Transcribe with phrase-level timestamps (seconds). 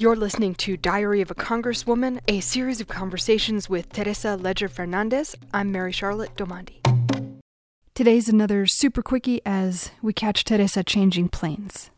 [0.00, 5.34] You're listening to Diary of a Congresswoman, a series of conversations with Teresa Leger Fernandez.
[5.52, 6.76] I'm Mary Charlotte Domandi.
[7.96, 11.90] Today's another super quickie as we catch Teresa changing planes.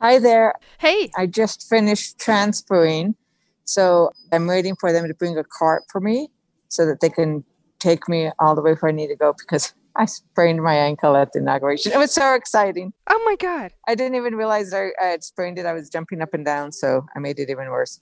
[0.00, 0.54] Hi there.
[0.78, 1.10] Hey.
[1.18, 3.16] I just finished transferring,
[3.64, 6.28] so I'm waiting for them to bring a cart for me
[6.68, 7.42] so that they can
[7.80, 11.14] take me all the way where I need to go because I sprained my ankle
[11.14, 11.92] at the inauguration.
[11.92, 12.94] It was so exciting.
[13.06, 13.72] Oh my God.
[13.86, 15.66] I didn't even realize I, I had sprained it.
[15.66, 18.00] I was jumping up and down, so I made it even worse.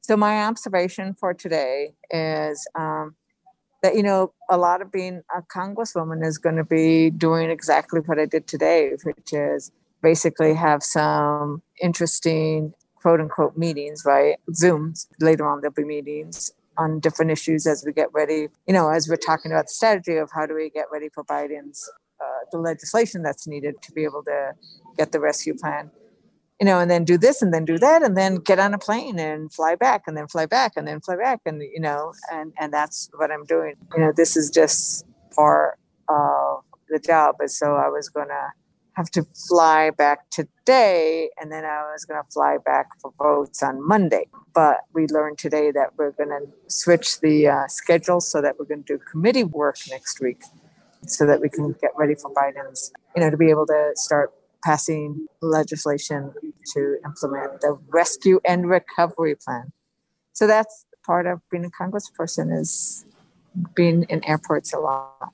[0.00, 3.16] So, my observation for today is um,
[3.82, 7.98] that, you know, a lot of being a congresswoman is going to be doing exactly
[7.98, 9.72] what I did today, which is
[10.02, 14.36] basically have some interesting quote unquote meetings, right?
[14.52, 15.08] Zooms.
[15.18, 19.08] Later on, there'll be meetings on different issues as we get ready, you know, as
[19.08, 21.88] we're talking about the strategy of how do we get ready for Biden's,
[22.20, 24.52] uh, the legislation that's needed to be able to
[24.96, 25.90] get the rescue plan,
[26.58, 28.78] you know, and then do this and then do that and then get on a
[28.78, 31.40] plane and fly back and then fly back and then fly back.
[31.44, 33.74] And, you know, and, and that's what I'm doing.
[33.94, 35.78] You know, this is just part
[36.08, 37.36] of the job.
[37.40, 38.52] And so I was to
[38.94, 43.62] have to fly back today and then I was going to fly back for votes
[43.62, 44.26] on Monday.
[44.52, 48.66] But we learned today that we're going to switch the uh, schedule so that we're
[48.66, 50.42] going to do committee work next week
[51.06, 54.32] so that we can get ready for Biden's, you know, to be able to start
[54.64, 56.32] passing legislation
[56.74, 59.72] to implement the rescue and recovery plan.
[60.32, 63.06] So that's part of being a congressperson is
[63.74, 65.32] being in airports a lot.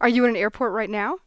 [0.00, 1.18] Are you in an airport right now?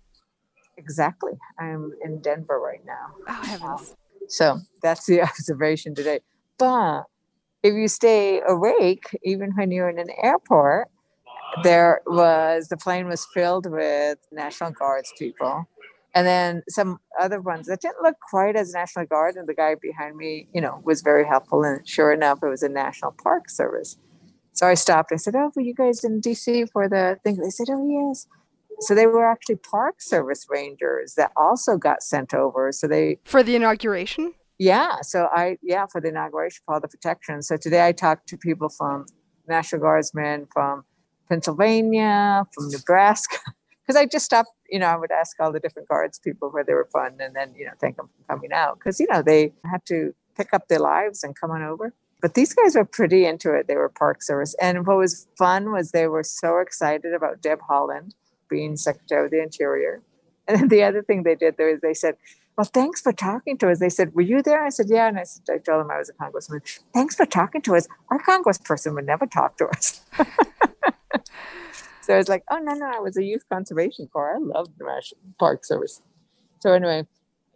[0.77, 1.33] Exactly.
[1.59, 3.15] I'm in Denver right now.
[3.27, 3.95] Oh, heavens.
[4.27, 6.19] So that's the observation today.
[6.57, 7.03] But
[7.63, 10.89] if you stay awake, even when you're in an airport,
[11.63, 15.67] there was the plane was filled with National Guards people.
[16.13, 19.35] And then some other ones that didn't look quite as National Guard.
[19.35, 21.63] And the guy behind me, you know, was very helpful.
[21.63, 23.97] And sure enough, it was a National Park Service.
[24.53, 25.11] So I stopped.
[25.11, 27.37] I said, Oh, were you guys in DC for the thing?
[27.37, 28.25] They said, Oh, yes.
[28.79, 32.71] So they were actually Park Service rangers that also got sent over.
[32.71, 34.33] So they for the inauguration.
[34.59, 35.01] Yeah.
[35.01, 37.41] So I yeah for the inauguration for all the protection.
[37.41, 39.05] So today I talked to people from
[39.47, 40.83] National Guardsmen from
[41.29, 43.37] Pennsylvania, from Nebraska,
[43.81, 44.49] because I just stopped.
[44.69, 47.35] You know, I would ask all the different guards people where they were from, and
[47.35, 50.53] then you know thank them for coming out because you know they had to pick
[50.53, 51.93] up their lives and come on over.
[52.21, 53.67] But these guys were pretty into it.
[53.67, 57.59] They were Park Service, and what was fun was they were so excited about Deb
[57.69, 58.11] Haaland
[58.49, 60.01] being Secretary of the Interior.
[60.49, 62.15] And then the other thing they did there is they said,
[62.57, 63.79] Well, thanks for talking to us.
[63.79, 64.63] They said, Were you there?
[64.63, 65.09] I said, Yeah.
[65.09, 66.61] And I said, I told them I was a congressman.
[66.93, 67.85] Thanks for talking to us.
[68.09, 69.99] Our congressperson would never talk to us.
[72.01, 74.35] so I was like, Oh no, no, I was a youth conservation corps.
[74.35, 76.01] I love the National Park Service.
[76.61, 77.05] So anyway,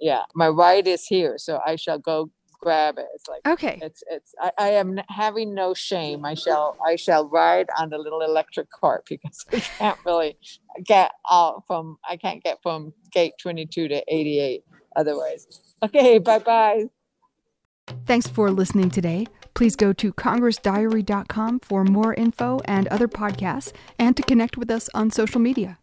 [0.02, 1.38] yeah, my ride is here.
[1.38, 2.29] So I shall go
[2.62, 3.08] grab it.
[3.14, 3.80] It's like okay.
[3.82, 6.26] It's it's I, I am having no shame.
[6.26, 10.38] I shall I shall ride on the little electric cart because I can't really
[10.84, 14.64] get out from I can't get from gate 22 to 88
[14.96, 15.74] otherwise.
[15.84, 16.86] Okay, bye bye.
[18.06, 19.28] Thanks for listening today.
[19.54, 24.90] Please go to congressdiary.com for more info and other podcasts and to connect with us
[24.94, 25.78] on social media.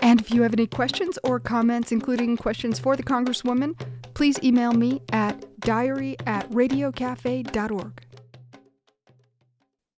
[0.00, 3.78] And if you have any questions or comments, including questions for the Congresswoman,
[4.14, 8.03] please email me at diary at radiocafe.org.